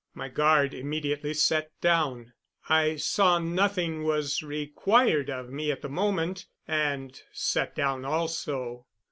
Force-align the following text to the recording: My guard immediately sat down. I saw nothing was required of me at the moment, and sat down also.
My 0.15 0.29
guard 0.29 0.73
immediately 0.73 1.35
sat 1.35 1.69
down. 1.79 2.33
I 2.67 2.95
saw 2.95 3.37
nothing 3.37 4.03
was 4.03 4.41
required 4.41 5.29
of 5.29 5.51
me 5.51 5.71
at 5.71 5.83
the 5.83 5.89
moment, 5.89 6.47
and 6.67 7.21
sat 7.31 7.75
down 7.75 8.03
also. 8.03 8.87